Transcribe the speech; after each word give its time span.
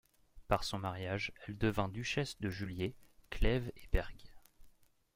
Par 0.47 0.63
son 0.63 0.79
mariage 0.79 1.31
elle 1.45 1.59
devint 1.59 1.87
duchesse 1.87 2.39
de 2.41 2.49
Juliers, 2.49 2.95
Clèves 3.29 3.71
et 3.75 3.85
Berg. 3.91 4.17